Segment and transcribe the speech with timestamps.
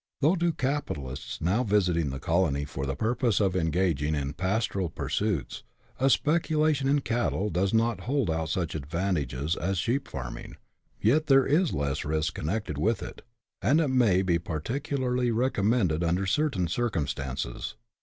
[0.19, 5.61] Though to capitalists now visiting the colony for the purpose of engaging in pastoral pursuits,
[5.99, 10.55] a speculation in cattle does not hold out such advantages as sheep farming,
[10.99, 13.21] yet there is less risk connected with it,
[13.61, 17.75] and it may be particularly recommended under certain circumstances.